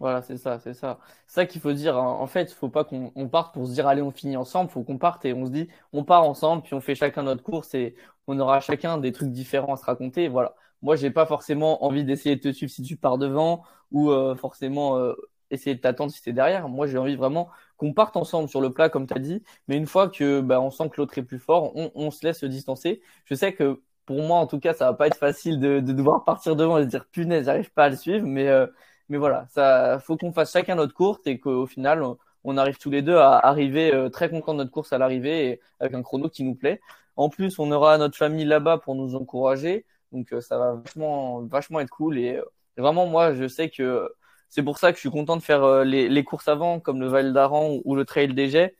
[0.00, 1.00] Voilà, c'est ça, c'est ça.
[1.26, 1.96] Ça qu'il faut dire.
[1.96, 2.06] Hein.
[2.20, 4.70] En fait, faut pas qu'on on parte pour se dire allez, on finit ensemble.
[4.70, 7.42] Faut qu'on parte et on se dit on part ensemble, puis on fait chacun notre
[7.42, 7.96] course et
[8.28, 10.28] on aura chacun des trucs différents à se raconter.
[10.28, 10.54] Voilà.
[10.82, 14.36] Moi, j'ai pas forcément envie d'essayer de te suivre si tu pars devant ou euh,
[14.36, 15.14] forcément euh,
[15.50, 16.68] essayer de t'attendre si tu es derrière.
[16.68, 19.42] Moi, j'ai envie vraiment qu'on parte ensemble sur le plat, comme tu as dit.
[19.66, 22.24] Mais une fois que bah, on sent que l'autre est plus fort, on, on se
[22.24, 23.00] laisse se distancer.
[23.24, 25.92] Je sais que pour moi, en tout cas, ça va pas être facile de, de
[25.92, 28.66] devoir partir devant et se dire punaise, j'arrive pas à le suivre, mais euh,
[29.08, 32.02] mais voilà, ça faut qu'on fasse chacun notre course et qu'au final,
[32.44, 35.60] on arrive tous les deux à arriver euh, très content de notre course à l'arrivée
[35.80, 36.80] avec un chrono qui nous plaît.
[37.16, 39.86] En plus, on aura notre famille là-bas pour nous encourager.
[40.12, 42.18] Donc ça va vachement, vachement être cool.
[42.18, 42.40] Et
[42.76, 44.10] vraiment, moi, je sais que
[44.48, 47.08] c'est pour ça que je suis content de faire les, les courses avant, comme le
[47.08, 48.74] Val d'Aran ou le Trail des Jets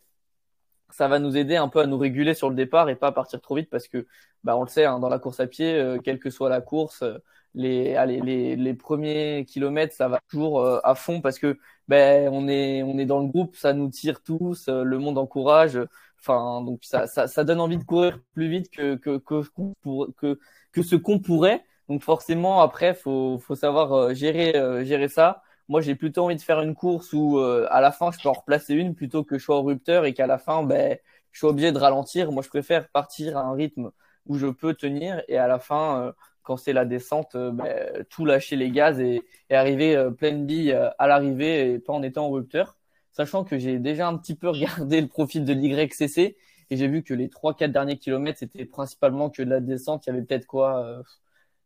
[0.90, 3.40] ça va nous aider un peu à nous réguler sur le départ et pas partir
[3.40, 4.06] trop vite parce que
[4.44, 6.60] bah on le sait hein, dans la course à pied euh, quelle que soit la
[6.60, 7.18] course euh,
[7.58, 12.28] les, allez, les les premiers kilomètres ça va toujours euh, à fond parce que ben
[12.32, 15.78] on est on est dans le groupe ça nous tire tous le monde encourage.
[16.20, 20.38] Enfin donc ça, ça ça donne envie de courir plus vite que que que
[20.72, 21.64] que, ce qu'on pourrait.
[21.88, 24.52] Donc forcément après faut faut savoir gérer
[24.84, 25.42] gérer ça.
[25.68, 28.28] Moi, j'ai plutôt envie de faire une course où euh, à la fin, je peux
[28.28, 30.96] en replacer une plutôt que je sois au rupteur et qu'à la fin, ben,
[31.30, 32.32] je suis obligé de ralentir.
[32.32, 33.90] Moi, je préfère partir à un rythme
[34.28, 36.12] où je peux tenir et à la fin, euh,
[36.42, 40.72] quand c'est la descente, euh, ben, tout lâcher les gaz et, et arriver pleine bille
[40.72, 42.76] à l'arrivée et pas en étant au rupteur.
[43.12, 46.36] Sachant que j'ai déjà un petit peu regardé le profil de l'YCC
[46.70, 50.06] et j'ai vu que les 3-4 derniers kilomètres, c'était principalement que de la descente.
[50.06, 51.02] Il y avait peut-être quoi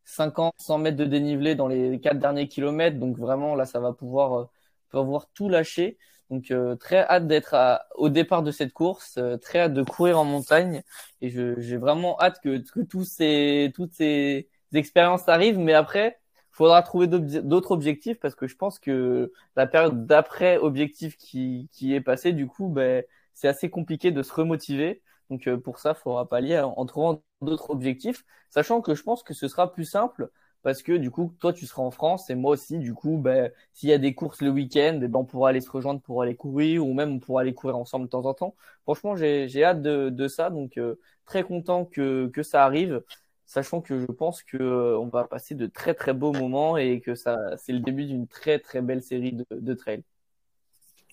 [0.04, 2.98] 50, 100 mètres de dénivelé dans les quatre derniers kilomètres.
[2.98, 4.44] Donc vraiment, là, ça va pouvoir, euh,
[4.90, 5.98] pouvoir tout lâcher.
[6.32, 7.54] Donc euh, très hâte d'être
[7.94, 10.82] au départ de cette course, euh, très hâte de courir en montagne.
[11.20, 15.58] Et j'ai vraiment hâte que, que tous ces, toutes ces expériences arrivent.
[15.58, 16.18] Mais après,
[16.50, 21.94] faudra trouver d'autres objectifs parce que je pense que la période d'après objectif qui, qui
[21.94, 25.02] est passée, du coup, ben, c'est assez compliqué de se remotiver.
[25.28, 29.34] Donc euh, pour ça, faudra pallier en trouvant d'autres objectifs, sachant que je pense que
[29.34, 30.30] ce sera plus simple
[30.62, 32.78] parce que du coup, toi, tu seras en France et moi aussi.
[32.78, 35.70] Du coup, ben, s'il y a des courses le week-end, ben, on pourra aller se
[35.70, 38.54] rejoindre pour aller courir ou même on pourra aller courir ensemble de temps en temps.
[38.84, 40.96] Franchement, j'ai hâte de, de, ça, donc euh,
[41.26, 43.02] très content que, que ça arrive,
[43.46, 47.00] sachant que je pense que euh, on va passer de très très beaux moments et
[47.00, 50.04] que ça, c'est le début d'une très très belle série de, de trails.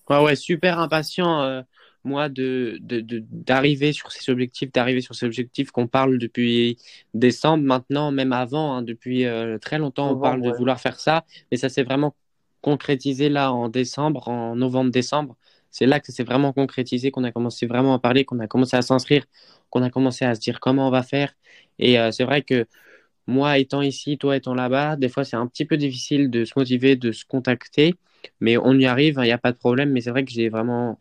[0.10, 1.64] Ouais, ouais, super impatient
[2.04, 6.78] moi, de, d'arriver sur ces objectifs, d'arriver sur ces objectifs qu'on parle depuis
[7.14, 11.26] décembre, maintenant, même avant, hein, depuis euh, très longtemps, on parle de vouloir faire ça,
[11.52, 12.16] mais ça s'est vraiment
[12.62, 15.36] concrétisé là en décembre, en novembre-décembre.
[15.72, 18.48] C'est là que ça s'est vraiment concrétisé, qu'on a commencé vraiment à parler, qu'on a
[18.48, 19.26] commencé à s'inscrire,
[19.70, 21.34] qu'on a commencé à se dire comment on va faire.
[21.80, 22.66] Et euh, c'est vrai que
[23.28, 26.54] moi étant ici, toi étant là-bas, des fois c'est un petit peu difficile de se
[26.58, 27.96] motiver, de se contacter,
[28.40, 29.92] mais on y arrive, il n'y a pas de problème.
[29.92, 31.00] Mais c'est vrai que j'ai vraiment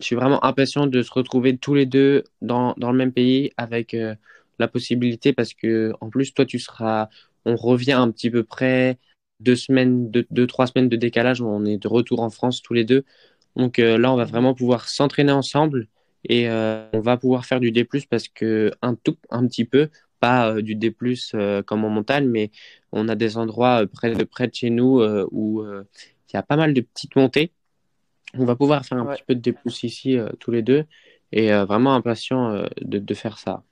[0.00, 3.52] je suis vraiment impatient de se retrouver tous les deux dans, dans le même pays
[3.56, 4.14] avec euh,
[4.58, 7.08] la possibilité parce que en plus toi tu seras
[7.44, 8.98] on revient un petit peu près.
[9.40, 12.84] Deux semaines deux, trois semaines de décalage on est de retour en France tous les
[12.84, 13.04] deux.
[13.56, 15.88] Donc euh, là on va vraiment pouvoir s'entraîner ensemble
[16.28, 19.90] et euh, on va pouvoir faire du D+ parce que un tout un petit peu
[20.20, 20.94] pas du D+
[21.66, 22.50] comme en montagne mais
[22.92, 26.56] on a des endroits près de près de chez nous où il y a pas
[26.56, 27.52] mal de petites montées
[28.38, 30.84] on va pouvoir faire un petit peu de dépousse ici euh, tous les deux
[31.32, 33.62] et euh, vraiment impatient euh, de, faire ça.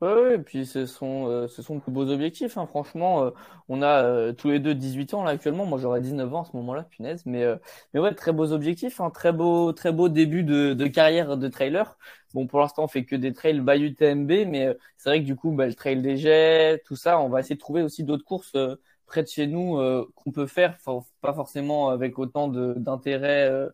[0.00, 2.58] Oui, et puis ce sont, ce sont de beaux objectifs.
[2.58, 2.66] Hein.
[2.66, 3.30] Franchement,
[3.68, 5.64] on a tous les deux 18 ans là actuellement.
[5.64, 7.22] Moi, j'aurais 19 ans à ce moment-là, punaise.
[7.24, 7.44] Mais,
[7.94, 9.00] mais ouais, très beaux objectifs.
[9.00, 9.10] Un hein.
[9.10, 11.96] Très beau, très beau début de, carrière de trailer.
[12.34, 15.36] Bon, pour l'instant, on fait que des trails Bayou TMB, mais c'est vrai que du
[15.36, 18.24] coup, bah, le trail des jets, tout ça, on va essayer de trouver aussi d'autres
[18.24, 18.56] courses
[19.12, 20.78] près de chez nous euh, qu'on peut faire,
[21.20, 23.68] pas forcément avec autant d'intérêt, euh,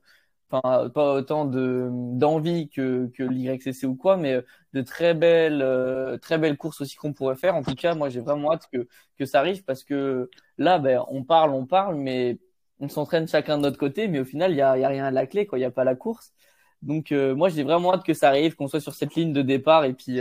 [0.51, 6.19] enfin pas autant de d'envie que que l'YCC ou quoi, mais euh, de très belles
[6.21, 7.55] très belles courses aussi qu'on pourrait faire.
[7.55, 11.05] En tout cas, moi j'ai vraiment hâte que que ça arrive parce que là, ben
[11.09, 12.39] on parle, on parle, mais
[12.81, 15.05] on s'entraîne chacun de notre côté, mais au final il y a, y a rien
[15.07, 15.59] à la clé, quoi.
[15.59, 16.33] Il y a pas la course.
[16.83, 19.85] Donc moi j'ai vraiment hâte que ça arrive, qu'on soit sur cette ligne de départ
[19.85, 20.21] et puis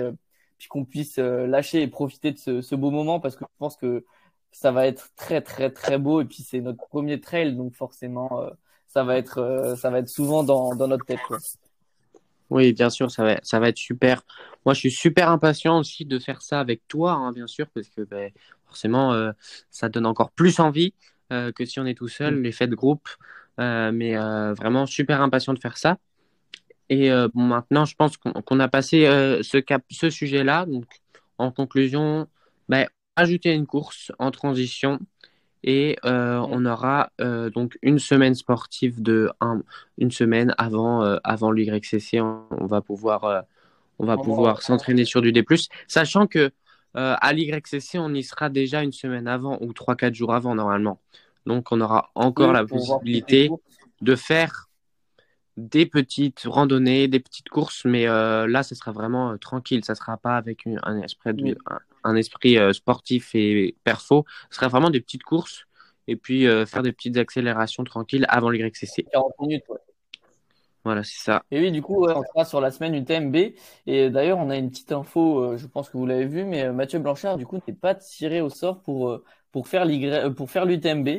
[0.60, 3.77] puis qu'on puisse lâcher et profiter de ce, ce beau moment parce que je pense
[3.77, 4.06] que
[4.52, 8.42] ça va être très très très beau et puis c'est notre premier trail donc forcément
[8.42, 8.50] euh,
[8.88, 11.20] ça va être euh, ça va être souvent dans, dans notre tête
[12.50, 14.24] Oui, bien sûr, ça va, ça va être super.
[14.66, 17.90] Moi, je suis super impatient aussi de faire ça avec toi, hein, bien sûr, parce
[17.90, 18.32] que ben,
[18.66, 19.32] forcément, euh,
[19.70, 20.94] ça donne encore plus envie
[21.30, 22.44] que si on est tout seul, mm.
[22.44, 23.10] l'effet de groupe.
[23.58, 25.98] mais vraiment super impatient de faire ça.
[26.88, 29.04] Et bon, maintenant, je pense qu'on a passé
[29.44, 30.66] ce, cap, ce sujet-là.
[30.66, 30.86] Donc,
[31.38, 32.28] en conclusion,
[32.70, 34.99] ben, ajouter une course en transition
[35.63, 39.63] et euh, on aura euh, donc une semaine sportive de un,
[39.97, 43.43] une semaine avant euh, avant l'YCC on, va pouvoir
[43.99, 45.43] on va pouvoir s'entraîner sur du D+,
[45.88, 46.51] sachant que
[46.93, 50.99] à l'YCC on y sera déjà une semaine avant ou trois quatre jours avant normalement.
[51.45, 53.49] Donc on aura encore la possibilité
[54.01, 54.66] de faire
[55.58, 59.84] des petites randonnées, des petites courses, mais là, ce sera vraiment tranquille.
[59.84, 61.58] Ça ne sera pas avec un esprit, de,
[62.04, 64.26] un esprit euh, sportif et perfo.
[64.50, 65.65] Ce serait vraiment des petites courses
[66.08, 69.04] et puis euh, faire des petites accélérations tranquilles avant le YCC.
[69.12, 69.80] 40 minutes, ouais.
[70.86, 71.43] Voilà, c'est ça.
[71.52, 73.36] Et oui, du coup, on sera sur la semaine UTMB.
[73.88, 77.00] Et d'ailleurs, on a une petite info, je pense que vous l'avez vu, mais Mathieu
[77.00, 79.20] Blanchard, du coup, n'est pas tiré au sort pour,
[79.52, 81.10] pour faire l'UTMB.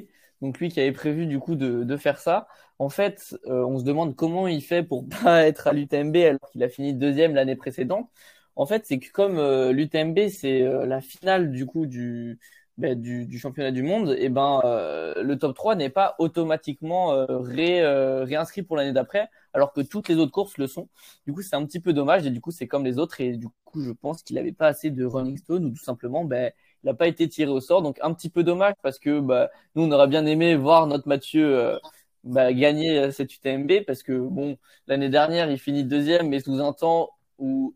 [0.42, 2.48] Donc lui qui avait prévu du coup de, de faire ça.
[2.78, 6.62] En fait, on se demande comment il fait pour pas être à l'UTMB alors qu'il
[6.62, 8.10] a fini deuxième l'année précédente.
[8.56, 9.36] En fait, c'est que comme
[9.70, 12.38] l'UTMB, c'est la finale du coup du,
[12.78, 17.12] ben, du, du, championnat du monde, et ben euh, le top 3 n'est pas automatiquement
[17.12, 20.88] euh, ré, euh, réinscrit pour l'année d'après, alors que toutes les autres courses le sont.
[21.26, 23.36] Du coup, c'est un petit peu dommage, et du coup, c'est comme les autres, et
[23.36, 26.52] du coup, je pense qu'il n'avait pas assez de running stone, ou tout simplement, ben,
[26.84, 27.82] il n'a pas été tiré au sort.
[27.82, 31.08] Donc, un petit peu dommage, parce que ben, nous, on aurait bien aimé voir notre
[31.08, 31.78] Mathieu
[32.24, 36.72] ben, gagner cette UTMB, parce que bon, l'année dernière, il finit deuxième, mais sous un
[36.72, 37.74] temps où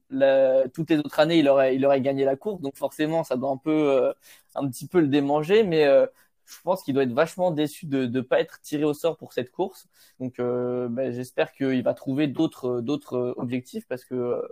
[0.75, 3.51] toutes les autres années il aurait il aurait gagné la course donc forcément ça doit
[3.51, 4.13] un peu euh,
[4.55, 6.07] un petit peu le démanger mais euh,
[6.47, 9.33] je pense qu'il doit être vachement déçu de ne pas être tiré au sort pour
[9.33, 9.89] cette course.
[10.21, 14.43] Donc euh, ben, j'espère qu'il va trouver d'autres d'autres objectifs parce que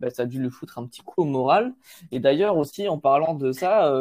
[0.00, 1.74] ben, ça a dû le foutre un petit coup au moral.
[2.12, 3.92] Et d'ailleurs aussi en parlant de ça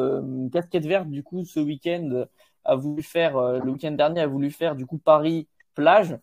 [0.51, 2.25] casquette verte du coup ce week-end
[2.65, 6.17] a voulu faire le week-end dernier a voulu faire du coup Paris plage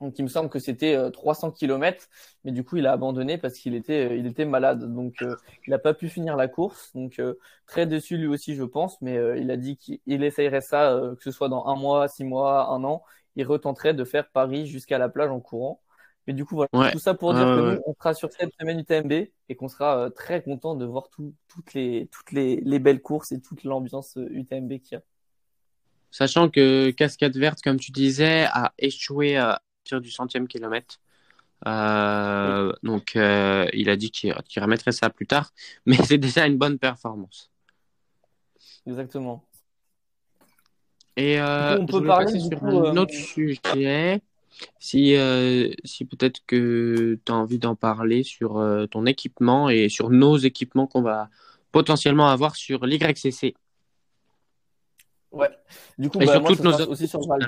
[0.00, 2.08] donc il me semble que c'était 300 euh, km,
[2.44, 4.92] mais du coup il a abandonné parce qu'il était, euh, il était malade.
[4.92, 5.36] Donc euh,
[5.66, 6.90] il n'a pas pu finir la course.
[6.94, 7.20] Donc
[7.66, 11.30] très déçu lui aussi je pense, mais il a dit qu'il essayerait ça, que ce
[11.30, 13.02] soit dans un mois, six mois, un an.
[13.36, 15.80] Il retenterait de faire Paris jusqu'à la plage en courant.
[16.26, 18.80] Mais du coup voilà, tout ça pour dire que nous on sera sur cette semaine
[18.80, 23.32] UTMB et qu'on sera très content de voir toutes les toutes les, les, belles courses
[23.32, 25.02] et toute l'ambiance UTMB qu'il y a.
[26.10, 29.38] Sachant que Cascade Verte, comme tu disais, a échoué
[30.00, 31.00] du centième kilomètre.
[31.66, 35.52] Euh, donc, euh, il a dit qu'il remettrait ça plus tard,
[35.86, 37.50] mais c'est déjà une bonne performance.
[38.86, 39.44] Exactement.
[41.16, 44.22] Et euh, on peut parler sur un autre sujet.
[44.78, 45.16] Si,
[45.84, 50.86] si peut-être que tu as envie d'en parler sur ton équipement et sur nos équipements
[50.86, 51.28] qu'on va
[51.72, 53.54] potentiellement avoir sur l'YCC.
[55.30, 55.48] Ouais.
[55.98, 57.46] Du coup, bah, moi, nos aussi sur Val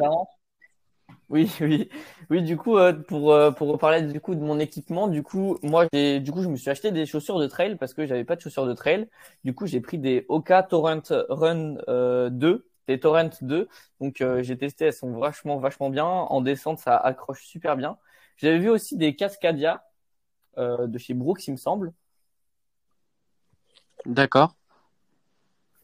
[1.33, 1.89] oui, oui,
[2.31, 2.43] oui.
[2.43, 5.87] Du coup, euh, pour euh, pour reparler du coup de mon équipement, du coup, moi,
[5.93, 8.37] j'ai du coup, je me suis acheté des chaussures de trail parce que j'avais pas
[8.37, 9.09] de chaussures de trail.
[9.43, 13.69] Du coup, j'ai pris des Oka Torrent Run 2, euh, des Torrent 2.
[14.01, 16.05] Donc, j'ai testé, elles sont vachement, vachement bien.
[16.05, 17.97] En descente, ça accroche super bien.
[18.37, 19.85] J'avais vu aussi des Cascadia
[20.59, 21.93] de chez Brooks, il me semble.
[24.05, 24.55] D'accord.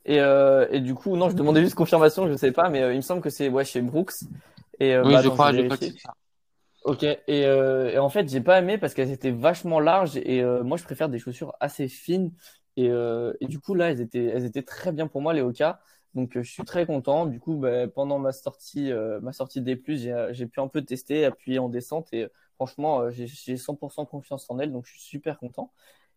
[0.04, 3.02] Et, et du coup, non, je demandais juste confirmation, je sais pas, mais il me
[3.02, 4.24] semble que c'est ouais chez Brooks.
[4.80, 6.14] Et, euh, oui, bah, je crois, je crois que c'est ça.
[6.84, 10.42] Ok, et, euh, et, en fait, j'ai pas aimé parce qu'elles étaient vachement larges et
[10.42, 12.32] euh, moi, je préfère des chaussures assez fines.
[12.76, 15.42] Et, euh, et, du coup, là, elles étaient, elles étaient très bien pour moi, les
[15.42, 15.80] Oka.
[16.14, 17.26] Donc, euh, je suis très content.
[17.26, 21.24] Du coup, bah, pendant ma sortie, ma sortie des plus, j'ai pu un peu tester,
[21.24, 25.72] appuyer en descente et franchement, j'ai 100% confiance en elles, donc je suis super content.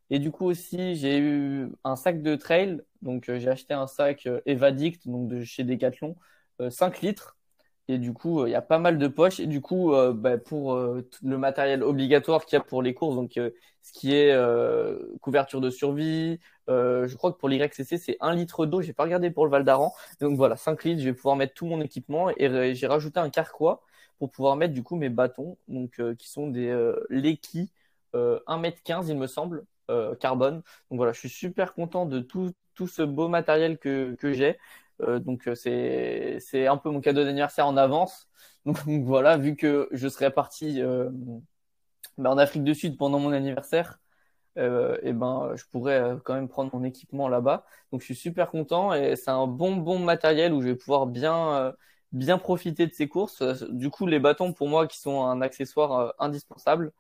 [0.10, 2.82] Et du coup aussi, j'ai eu un sac de trail.
[3.02, 6.16] Donc, j'ai acheté un sac Evadict, donc de chez Decathlon,
[6.70, 7.38] 5 litres.
[7.92, 9.42] Et du coup, euh, il y a pas mal de poches.
[9.42, 12.94] Et du coup, euh, bah, pour euh, le matériel obligatoire qu'il y a pour les
[12.94, 14.34] courses, donc ce qui est
[15.20, 18.82] couverture de survie, je crois que pour l'YCC, c'est 1 litre d'eau.
[18.82, 19.94] J'ai pas regardé pour le Val d'Aran.
[20.22, 22.30] Donc voilà, 5 litres, je vais pouvoir mettre tout mon équipement.
[22.38, 23.82] Et j'ai rajouté un carquois
[24.20, 26.72] pour pouvoir mettre du coup mes bâtons, donc qui sont des
[27.10, 27.72] Leki
[28.14, 29.66] 1m15, il me semble,
[30.22, 30.62] carbone.
[30.90, 32.54] Donc voilà, je suis super content de tout,
[32.88, 34.58] ce beau matériel que j'ai.
[35.04, 38.30] Euh, donc euh, c'est c'est un peu mon cadeau d'anniversaire en avance.
[38.66, 41.10] Donc, voilà, vu que je serais parti euh,
[42.18, 44.00] ben, en Afrique du Sud pendant mon anniversaire,
[44.58, 47.66] et ben je pourrais quand même prendre mon équipement là-bas.
[47.92, 51.08] Donc je suis super content et c'est un bon bon matériel où je vais pouvoir
[51.08, 51.74] bien
[52.12, 53.42] bien profiter de ces courses.
[53.72, 56.92] Du coup les bâtons pour moi qui sont un accessoire indispensable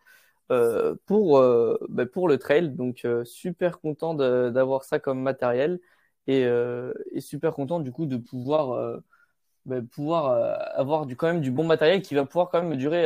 [1.05, 1.41] pour
[1.89, 2.69] ben, pour le trail.
[2.71, 5.79] Donc super content d'avoir ça comme matériel
[6.27, 8.99] et, euh, et, super content du coup de pouvoir euh,
[9.65, 12.77] bah, pouvoir euh, avoir du quand même du bon matériel qui va pouvoir quand même
[12.77, 13.05] durer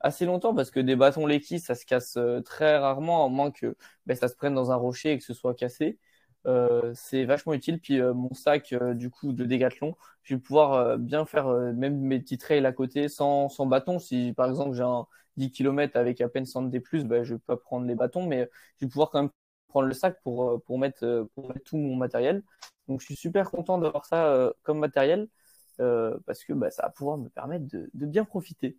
[0.00, 0.54] assez longtemps.
[0.54, 3.76] Parce que des bâtons Leki ça se casse très rarement à moins que
[4.06, 5.98] bah, ça se prenne dans un rocher et que ce soit cassé.
[6.46, 7.80] Euh, c'est vachement utile.
[7.80, 12.38] Puis mon sac du coup de Dégathlon je vais pouvoir bien faire même mes petits
[12.38, 13.98] trails à côté sans, sans bâton.
[13.98, 17.40] Si par exemple j'ai un 10 km avec à peine 100 D+, bah, je vais
[17.40, 18.48] pas prendre les bâtons mais
[18.80, 19.30] je vais pouvoir quand même
[19.74, 22.44] prendre le sac pour, euh, pour, mettre, euh, pour mettre tout mon matériel.
[22.86, 25.28] Donc je suis super content d'avoir ça euh, comme matériel
[25.76, 28.78] parce que bah, ça va pouvoir me permettre de, de, bien profiter.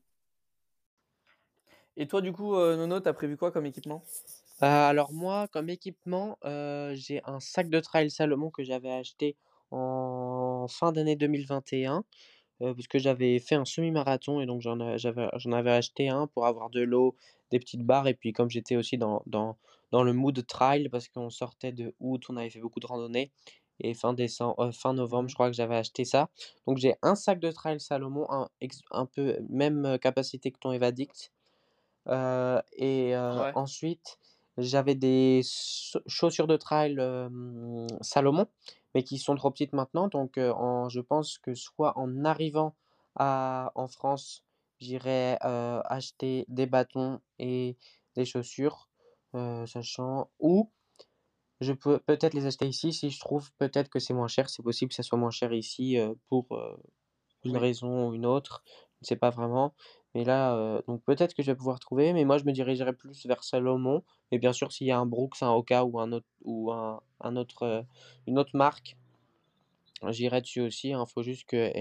[1.97, 4.01] Et toi, du coup, Nono, tu as prévu quoi comme équipement?
[4.61, 6.37] Alors moi, comme équipement,
[6.93, 9.35] j'ai un sac de trail Salomon que j'avais acheté
[9.71, 12.05] en fin d'année 2021.
[12.61, 14.97] parce que j'avais fait un semi-marathon et donc j'en avais,
[15.35, 17.17] j'en avais acheté un pour avoir de l'eau,
[17.51, 19.57] des petites barres et puis comme j'étais aussi dans, dans,
[19.91, 23.31] dans le mood trail parce qu'on sortait de août, on avait fait beaucoup de randonnées
[23.79, 26.29] et fin décembre, fin novembre, je crois que j'avais acheté ça.
[26.67, 28.49] Donc j'ai un sac de trail Salomon, un,
[28.91, 31.31] un peu même capacité que ton Evadict.
[32.07, 33.15] et
[33.55, 34.17] ensuite,
[34.57, 35.41] j'avais des
[36.07, 36.95] chaussures de trail
[38.01, 38.47] Salomon,
[38.93, 40.07] mais qui sont trop petites maintenant.
[40.07, 42.75] Donc en, je pense que soit en arrivant
[43.15, 44.43] à, en France,
[44.79, 47.77] j'irai acheter des bâtons et
[48.15, 48.89] des chaussures,
[49.65, 50.69] sachant ou
[51.61, 54.49] je peux peut-être les acheter ici si je trouve peut-être que c'est moins cher.
[54.49, 56.47] C'est possible que ça soit moins cher ici pour
[57.43, 58.63] une raison ou une autre.
[59.01, 59.73] Je ne sais pas vraiment.
[60.13, 62.13] Mais là, donc peut-être que je vais pouvoir trouver.
[62.13, 64.03] Mais moi, je me dirigerai plus vers Salomon.
[64.31, 67.01] Et bien sûr, s'il y a un Brooks, un Oka ou, un autre, ou un,
[67.21, 67.85] un autre,
[68.27, 68.97] une autre marque,
[70.09, 70.89] j'irai dessus aussi.
[70.89, 71.05] Il hein.
[71.05, 71.71] faut, juste que,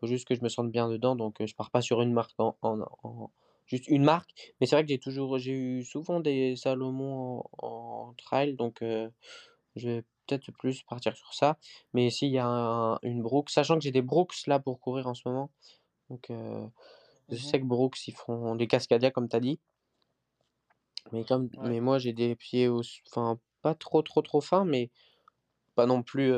[0.00, 1.14] faut juste que je me sente bien dedans.
[1.14, 3.30] Donc, je pars pas sur une marque en, en
[3.66, 4.30] juste une marque.
[4.60, 9.88] Mais c'est vrai que j'ai toujours, j'ai eu souvent des Salomon en, trail, donc je
[9.88, 11.58] vais peut-être plus partir sur ça.
[11.92, 15.14] Mais s'il y a une Brooks, sachant que j'ai des Brooks là pour courir en
[15.14, 15.50] ce moment,
[16.10, 19.60] donc je mmh sais que Brooks ils font des Cascadia comme tu as dit.
[21.12, 22.68] Mais, comme, mais moi j'ai des pieds,
[23.08, 24.90] enfin pas trop trop trop fins, mais
[25.74, 26.32] pas non plus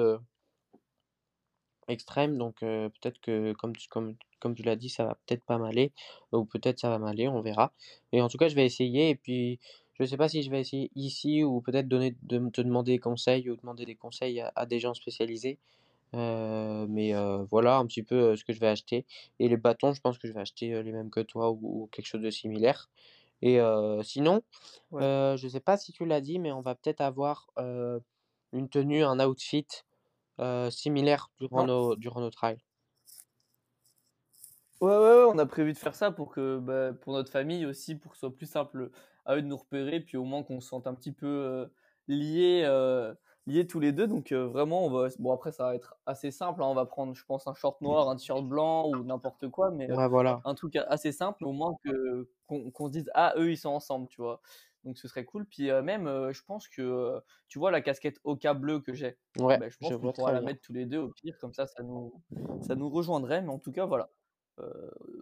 [1.88, 2.36] extrême.
[2.38, 5.92] Donc peut-être que comme, comme tu l'as dit, ça va peut-être pas m'aller.
[6.32, 7.72] Ou peut-être ça va m'aller, on verra.
[8.12, 9.10] Mais en tout cas, je vais essayer.
[9.10, 9.58] Et puis,
[9.98, 12.98] je sais pas si je vais essayer ici ou peut-être donner de te demander des
[12.98, 15.58] conseils ou demander des conseils à, des gens spécialisés.
[16.12, 17.12] mais
[17.50, 19.06] voilà un petit peu ce que je vais acheter.
[19.40, 22.06] Et les bâtons, je pense que je vais acheter les mêmes que toi ou, quelque
[22.06, 22.88] chose de similaire.
[23.42, 23.58] Et
[24.02, 24.42] sinon,
[24.92, 27.50] je sais pas si tu l'as dit, mais on va peut-être avoir
[28.52, 29.66] une tenue, un outfit
[30.70, 32.60] similaire durant nos, durant nos trials.
[34.80, 37.66] Ouais, ouais, ouais, on a prévu de faire ça pour que, bah, pour notre famille
[37.66, 38.90] aussi, pour que ce soit plus simple
[39.24, 41.68] à eux de nous repérer, puis au moins qu'on se sente un petit peu
[42.06, 42.62] liés,
[43.46, 44.06] liés tous les deux.
[44.06, 46.62] Donc vraiment, on va, bon après ça va être assez simple.
[46.62, 46.66] Hein.
[46.66, 49.88] on va prendre, je pense, un short noir, un t-shirt blanc ou n'importe quoi, mais
[50.08, 50.40] voilà.
[50.44, 54.06] un truc assez simple, au moins que qu'on se dise ah eux ils sont ensemble,
[54.08, 54.40] tu vois.
[54.84, 55.44] Donc ce serait cool.
[55.44, 59.18] Puis même, je pense que tu vois la casquette Oka bleu que j'ai.
[59.38, 61.66] Ouais, bah, je pense qu'on pourra la mettre tous les deux au pire, comme ça,
[61.66, 62.22] ça nous,
[62.62, 63.42] ça nous rejoindrait.
[63.42, 64.08] Mais en tout cas, voilà.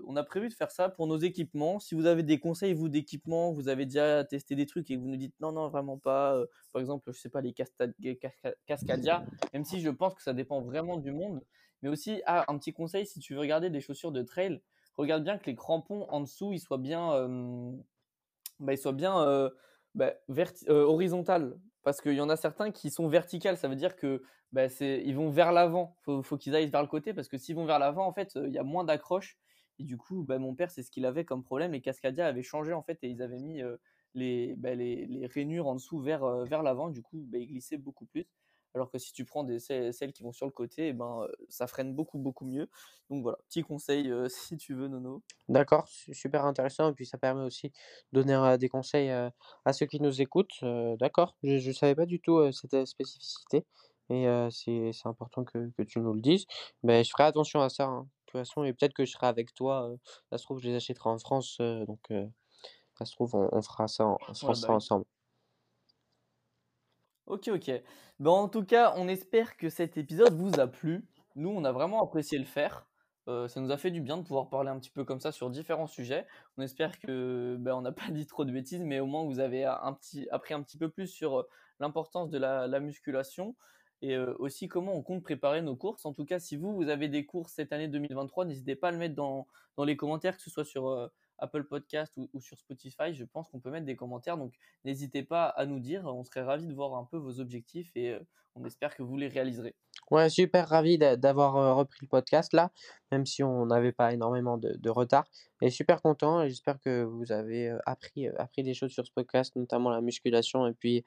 [0.07, 1.79] On a prévu de faire ça pour nos équipements.
[1.81, 5.09] Si vous avez des conseils, vous, d'équipement, vous avez déjà testé des trucs et vous
[5.09, 6.42] nous dites non, non, vraiment pas.
[6.72, 10.96] par exemple, je sais pas, les Cascadia, même si je pense que ça dépend vraiment
[10.96, 11.42] du monde.
[11.83, 14.61] Mais aussi, ah, un petit conseil, si tu veux regarder des chaussures de trail,
[14.96, 17.11] regarde bien que les crampons en dessous, ils soient bien
[18.59, 18.75] bah,
[19.27, 19.51] euh,
[19.94, 20.12] bah,
[20.68, 21.55] euh.
[21.87, 25.14] Parce qu'il y en a certains qui sont verticales, ça veut dire que bah, ils
[25.14, 25.96] vont vers l'avant.
[26.09, 28.33] Il faut, qu'ils aillent vers le côté parce que s'ils vont vers l'avant, en fait,
[28.35, 29.38] il y a moins d'accroche.
[29.79, 31.70] Et du coup, bah, mon père, c'est ce qu'il avait comme problème.
[31.70, 33.77] Les Cascadia avaient changé en fait et ils avaient mis euh,
[34.14, 36.88] les, les, rainures en dessous vers, vers l'avant.
[36.88, 38.27] Du coup, ils glissaient beaucoup plus.
[38.76, 41.66] Alors que si tu prends des, celles qui vont sur le côté, eh ben, ça
[41.66, 42.68] freine beaucoup, beaucoup mieux.
[43.08, 45.22] Donc voilà, petit conseil euh, si tu veux, Nono.
[45.48, 46.90] D'accord, super intéressant.
[46.90, 47.72] Et puis ça permet aussi
[48.12, 50.62] de donner euh, des conseils à ceux qui nous écoutent.
[51.00, 53.64] D'accord, je ne savais pas du tout cette spécificité.
[54.10, 56.44] Et c'est important que, tu nous le dises.
[56.82, 57.86] Mais je ferai attention à ça.
[57.86, 59.90] Hein, de toute façon, et peut-être que je serai avec toi.
[60.30, 61.56] ça se trouve, je les achèterai en France.
[61.60, 62.12] donc
[62.98, 65.06] ça se trouve, on, fera ça, on fera ça bah ensemble.
[67.26, 67.70] Ok, ok.
[68.20, 71.04] Ben, en tout cas, on espère que cet épisode vous a plu.
[71.34, 72.86] Nous, on a vraiment apprécié le faire.
[73.28, 75.32] Euh, ça nous a fait du bien de pouvoir parler un petit peu comme ça
[75.32, 76.26] sur différents sujets.
[76.56, 79.40] On espère que ben, on n'a pas dit trop de bêtises, mais au moins vous
[79.40, 81.48] avez appris un petit peu plus sur euh,
[81.80, 83.56] l'importance de la, musculation
[84.02, 86.06] et euh, aussi comment on compte préparer nos courses.
[86.06, 88.92] En tout cas, si vous, vous avez des courses cette année 2023, n'hésitez pas à
[88.92, 89.46] le mettre dans
[89.84, 93.70] les commentaires, que ce soit sur Apple Podcast ou, sur Spotify, je pense qu'on peut
[93.70, 94.38] mettre des commentaires.
[94.38, 96.05] Donc n'hésitez pas à nous dire.
[96.07, 98.20] On serait ravis de voir un peu vos objectifs et euh,
[98.55, 99.75] on espère que vous les réaliserez.
[100.11, 102.70] Ouais, super ravi d'avoir euh, repris le podcast là,
[103.11, 105.25] même si on n'avait pas énormément de, retard.
[105.61, 109.57] Et super content j'espère que vous avez euh, appris, appris des choses sur ce podcast,
[109.57, 111.05] notamment la musculation et puis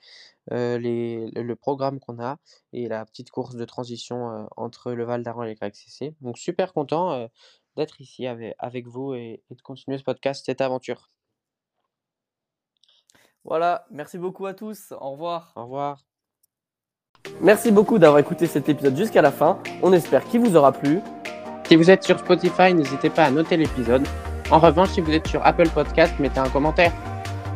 [0.51, 2.39] les, le, programme qu'on a
[2.73, 6.15] et la petite course de transition entre le Val d'Aran et le CC.
[6.21, 7.29] Donc super content
[7.75, 11.09] d'être ici avec, avec vous et, de continuer ce podcast, cette aventure.
[13.43, 14.93] Voilà, merci beaucoup à tous.
[14.99, 15.53] Au revoir.
[15.55, 16.03] Au revoir.
[17.41, 19.61] Merci beaucoup d'avoir écouté cet épisode jusqu'à la fin.
[19.81, 20.99] On espère qu'il vous aura plu.
[21.65, 24.07] Si vous êtes sur Spotify, n'hésitez pas à noter l'épisode.
[24.51, 26.93] En revanche, si vous êtes sur Apple Podcast, mettez un commentaire.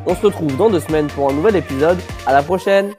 [0.05, 1.97] On se retrouve dans deux semaines pour un nouvel épisode.
[2.25, 2.93] À la prochaine!